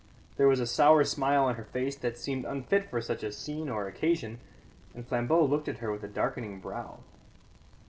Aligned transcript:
There 0.37 0.47
was 0.47 0.59
a 0.59 0.65
sour 0.65 1.03
smile 1.03 1.45
on 1.45 1.57
her 1.57 1.63
face 1.63 1.95
that 1.97 2.17
seemed 2.17 2.43
unfit 2.43 2.89
for 2.89 3.01
such 3.01 3.21
a 3.21 3.31
scene 3.31 3.69
or 3.69 3.85
occasion, 3.85 4.39
and 4.95 5.07
Flambeau 5.07 5.45
looked 5.45 5.67
at 5.67 5.77
her 5.77 5.91
with 5.91 6.03
a 6.03 6.07
darkening 6.07 6.59
brow. 6.59 7.01